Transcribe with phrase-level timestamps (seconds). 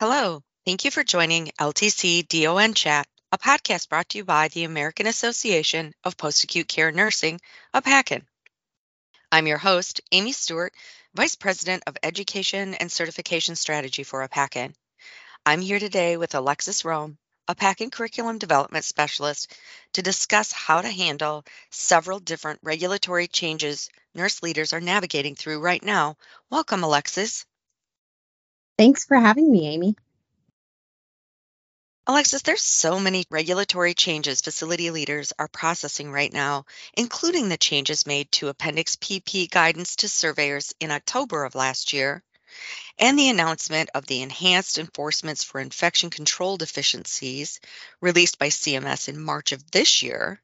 [0.00, 0.44] Hello.
[0.64, 5.08] Thank you for joining LTC DON Chat, a podcast brought to you by the American
[5.08, 7.40] Association of Post Acute Care Nursing,
[7.74, 8.24] AAPACN.
[9.32, 10.72] I'm your host, Amy Stewart,
[11.14, 14.72] Vice President of Education and Certification Strategy for AAPACN.
[15.44, 17.18] I'm here today with Alexis Roam,
[17.48, 19.52] AAPACN Curriculum Development Specialist,
[19.94, 25.82] to discuss how to handle several different regulatory changes nurse leaders are navigating through right
[25.82, 26.16] now.
[26.50, 27.46] Welcome, Alexis.
[28.78, 29.96] Thanks for having me, Amy.
[32.06, 36.64] Alexis, there's so many regulatory changes facility leaders are processing right now,
[36.94, 42.22] including the changes made to Appendix PP guidance to surveyors in October of last year,
[42.98, 47.60] and the announcement of the enhanced enforcements for infection control deficiencies
[48.00, 50.40] released by CMS in March of this year.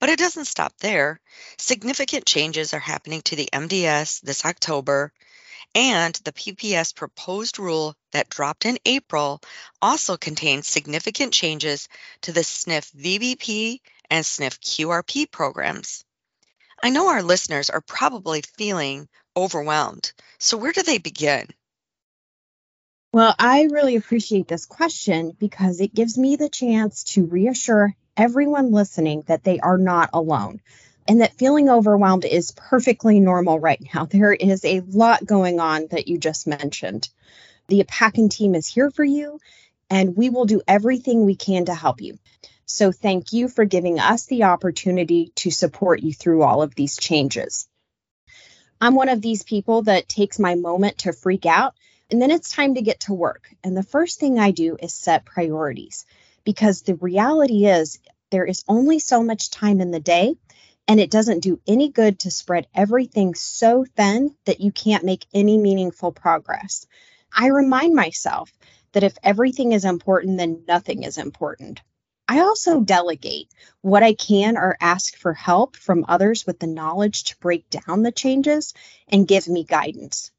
[0.00, 1.20] But it doesn't stop there.
[1.58, 5.12] Significant changes are happening to the MDS this October,
[5.78, 9.40] and the PPS proposed rule that dropped in April
[9.80, 11.88] also contains significant changes
[12.22, 13.78] to the SNF VBP
[14.10, 16.04] and SNF QRP programs.
[16.82, 20.12] I know our listeners are probably feeling overwhelmed.
[20.40, 21.46] So, where do they begin?
[23.12, 28.72] Well, I really appreciate this question because it gives me the chance to reassure everyone
[28.72, 30.60] listening that they are not alone
[31.08, 34.04] and that feeling overwhelmed is perfectly normal right now.
[34.18, 37.08] There is a lot going on that you just mentioned.
[37.68, 39.40] The AAPACN team is here for you,
[39.90, 42.18] and we will do everything we can to help you.
[42.66, 46.98] So, thank you for giving us the opportunity to support you through all of these
[46.98, 47.66] changes.
[48.80, 51.74] I'm one of these people that takes my moment to freak out,
[52.10, 53.48] and then it's time to get to work.
[53.64, 56.04] And the first thing I do is set priorities
[56.44, 57.98] because the reality is
[58.30, 60.36] there is only so much time in the day
[60.88, 65.26] and it doesn't do any good to spread everything so thin that you can't make
[65.34, 66.86] any meaningful progress.
[67.32, 68.50] I remind myself
[68.92, 71.82] that if everything is important, then nothing is important.
[72.26, 73.48] I also delegate
[73.82, 78.02] what I can or ask for help from others with the knowledge to break down
[78.02, 78.72] the changes
[79.08, 80.30] and give me guidance.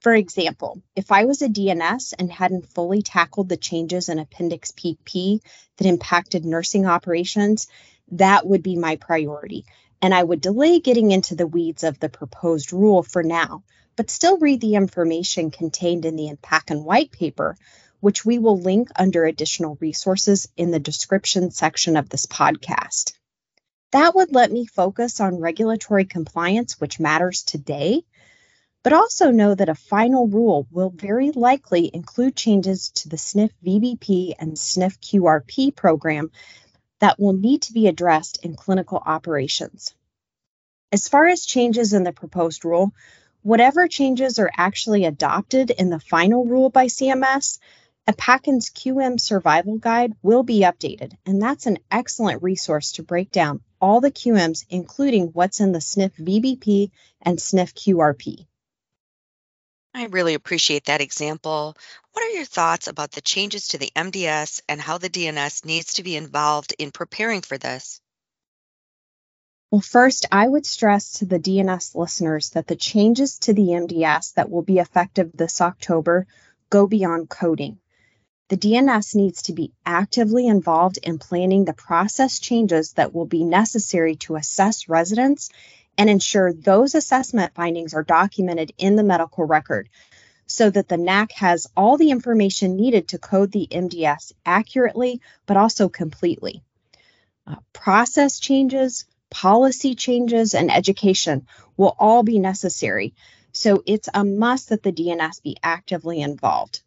[0.00, 4.70] For example, if I was a DNS and hadn't fully tackled the changes in Appendix
[4.70, 5.40] PP
[5.76, 7.66] that impacted nursing operations,
[8.12, 9.64] that would be my priority
[10.00, 13.64] and I would delay getting into the weeds of the proposed rule for now,
[13.96, 17.56] but still read the information contained in the AAPACN white paper,
[18.00, 23.12] which we will link under additional resources in the description section of this podcast.
[23.90, 28.04] That would let me focus on regulatory compliance, which matters today,
[28.84, 33.50] but also know that a final rule will very likely include changes to the SNF
[33.66, 36.30] VBP and SNF QRP program
[37.00, 39.94] that will need to be addressed in clinical operations.
[40.90, 42.92] As far as changes in the proposed rule,
[43.42, 47.58] whatever changes are actually adopted in the final rule by CMS,
[48.08, 53.60] AAPACN's QM survival guide will be updated, and that's an excellent resource to break down
[53.82, 58.46] all the QMs, including what's in the SNF VBP and SNF QRP.
[59.98, 61.76] I really appreciate that example.
[62.12, 65.94] What are your thoughts about the changes to the MDS and how the DNS needs
[65.94, 68.00] to be involved in preparing for this?
[69.72, 74.34] Well, first, I would stress to the DNS listeners that the changes to the MDS
[74.34, 76.28] that will be effective this October
[76.70, 77.80] go beyond coding.
[78.50, 83.42] The DNS needs to be actively involved in planning the process changes that will be
[83.42, 85.50] necessary to assess residents
[85.98, 89.88] and ensure those assessment findings are documented in the medical record
[90.46, 95.58] so that the NAC has all the information needed to code the MDS accurately, but
[95.58, 96.62] also completely.
[97.46, 103.14] Uh, process changes, policy changes, and education will all be necessary.
[103.52, 106.82] So it's a must that the DNS be actively involved.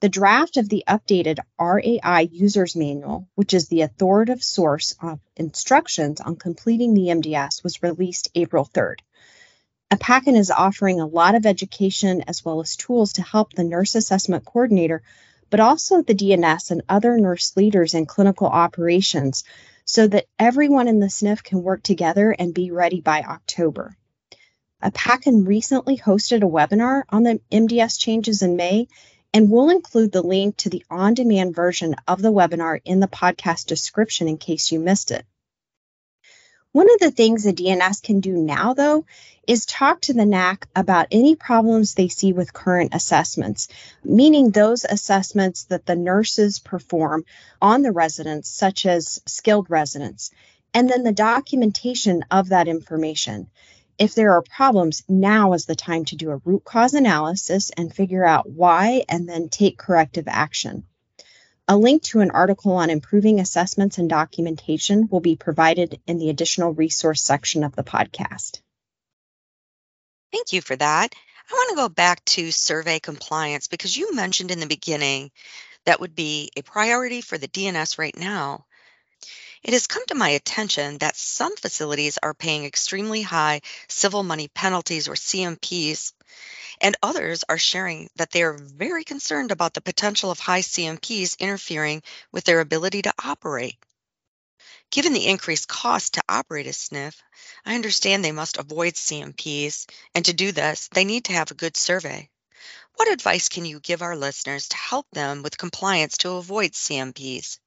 [0.00, 6.20] The draft of the updated RAI User's Manual, which is the authoritative source of instructions
[6.20, 9.00] on completing the MDS, was released April 3rd.
[9.90, 13.96] AAPACN is offering a lot of education as well as tools to help the nurse
[13.96, 15.02] assessment coordinator,
[15.50, 19.42] but also the DNS and other nurse leaders in clinical operations
[19.84, 23.96] so that everyone in the SNF can work together and be ready by October.
[24.80, 28.86] AAPACN recently hosted a webinar on the MDS changes in May,
[29.32, 33.08] and we'll include the link to the on demand version of the webinar in the
[33.08, 35.24] podcast description in case you missed it.
[36.72, 39.06] One of the things the DNS can do now, though,
[39.46, 43.68] is talk to the NAC about any problems they see with current assessments,
[44.04, 47.24] meaning those assessments that the nurses perform
[47.60, 50.30] on the residents, such as skilled residents,
[50.74, 53.48] and then the documentation of that information.
[53.98, 57.92] If there are problems, now is the time to do a root cause analysis and
[57.92, 60.86] figure out why and then take corrective action.
[61.66, 66.30] A link to an article on improving assessments and documentation will be provided in the
[66.30, 68.60] additional resource section of the podcast.
[70.32, 71.14] Thank you for that.
[71.50, 75.32] I want to go back to survey compliance because you mentioned in the beginning
[75.86, 78.66] that would be a priority for the DNS right now.
[79.68, 84.48] It has come to my attention that some facilities are paying extremely high civil money
[84.48, 86.14] penalties or CMPs,
[86.80, 91.38] and others are sharing that they are very concerned about the potential of high CMPs
[91.38, 93.76] interfering with their ability to operate.
[94.90, 97.16] Given the increased cost to operate a SNF,
[97.66, 101.54] I understand they must avoid CMPs, and to do this, they need to have a
[101.62, 102.30] good survey.
[102.94, 107.58] What advice can you give our listeners to help them with compliance to avoid CMPs?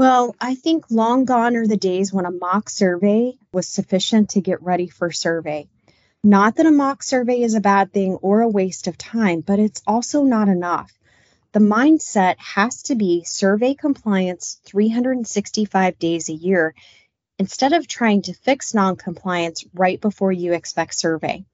[0.00, 4.40] Well, I think long gone are the days when a mock survey was sufficient to
[4.40, 5.68] get ready for survey.
[6.24, 9.58] Not that a mock survey is a bad thing or a waste of time, but
[9.58, 10.90] it's also not enough.
[11.52, 16.74] The mindset has to be survey compliance 365 days a year
[17.38, 21.44] instead of trying to fix noncompliance right before you expect survey.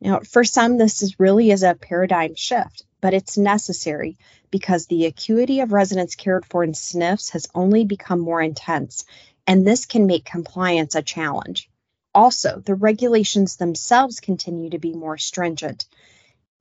[0.00, 4.16] Now, for some, this is really is a paradigm shift, but it's necessary
[4.50, 9.04] because the acuity of residents cared for in SNFs has only become more intense,
[9.46, 11.68] and this can make compliance a challenge.
[12.14, 15.84] Also, the regulations themselves continue to be more stringent.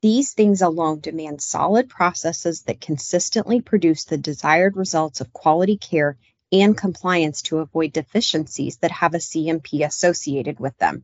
[0.01, 6.17] These things alone demand solid processes that consistently produce the desired results of quality care
[6.51, 11.03] and compliance to avoid deficiencies that have a CMP associated with them.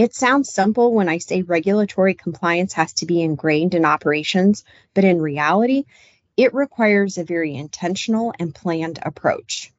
[0.00, 4.64] It sounds simple when I say regulatory compliance has to be ingrained in operations,
[4.94, 5.84] but in reality,
[6.38, 9.70] it requires a very intentional and planned approach.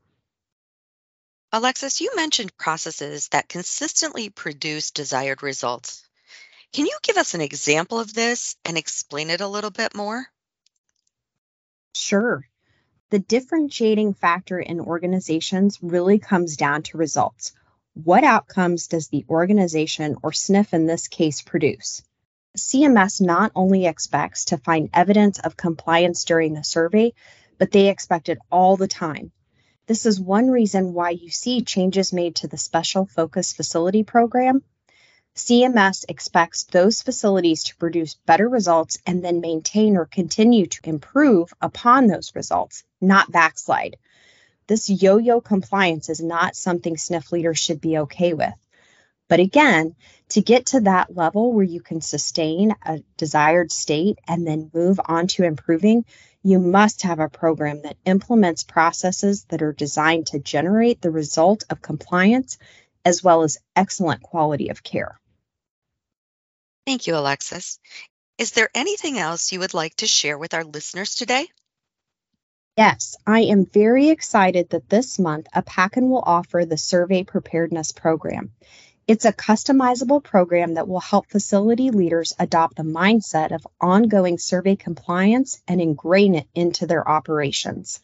[1.51, 6.07] Alexis, you mentioned processes that consistently produce desired results.
[6.71, 10.27] Can you give us an example of this and explain it a little bit more?
[11.95, 12.47] Sure.
[13.09, 17.53] The differentiating factor in organizations really comes down to results.
[17.93, 22.01] What outcomes does the organization, or SNF in this case, produce?
[22.57, 27.13] CMS not only expects to find evidence of compliance during the survey,
[27.57, 29.31] but they expect it all the time.
[29.87, 34.63] This is one reason why you see changes made to the Special Focus Facility Program.
[35.35, 41.53] CMS expects those facilities to produce better results and then maintain or continue to improve
[41.61, 43.97] upon those results, not backslide.
[44.71, 48.53] This yo yo compliance is not something SNF leaders should be okay with.
[49.27, 49.97] But again,
[50.29, 54.97] to get to that level where you can sustain a desired state and then move
[55.03, 56.05] on to improving,
[56.41, 61.65] you must have a program that implements processes that are designed to generate the result
[61.69, 62.57] of compliance
[63.03, 65.19] as well as excellent quality of care.
[66.85, 67.77] Thank you, Alexis.
[68.37, 71.49] Is there anything else you would like to share with our listeners today?
[72.77, 78.53] Yes, I am very excited that this month AAPACN will offer the Survey Preparedness Program.
[79.07, 84.77] It's a customizable program that will help facility leaders adopt the mindset of ongoing survey
[84.77, 87.99] compliance and ingrain it into their operations.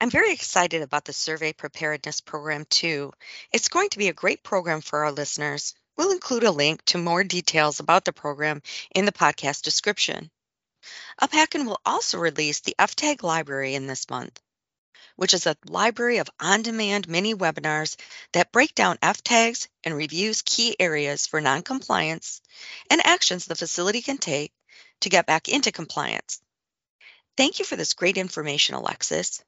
[0.00, 3.12] I'm very excited about the Survey Preparedness Program too.
[3.52, 5.74] It's going to be a great program for our listeners.
[5.98, 8.62] We'll include a link to more details about the program
[8.94, 10.30] in the podcast description.
[11.20, 14.40] AAPACN will also release the FTAG library in this month,
[15.16, 17.96] which is a library of on-demand mini webinars
[18.32, 22.40] that break down FTAGs and reviews key areas for noncompliance
[22.90, 24.52] and actions the facility can take
[25.00, 26.40] to get back into compliance.
[27.36, 29.42] Thank you for this great information, Alexis.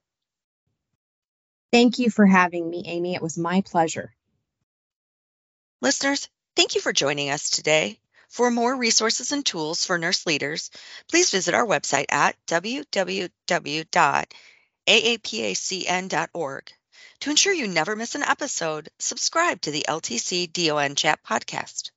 [1.71, 3.15] Thank you for having me, Amy.
[3.15, 4.13] It was my pleasure.
[5.81, 7.99] Listeners, thank you for joining us today.
[8.27, 10.69] For more resources and tools for nurse leaders,
[11.07, 13.93] please visit our website at www.aapacn.org.
[17.19, 21.91] To ensure you never miss an episode, subscribe to the LTC DON Chat podcast.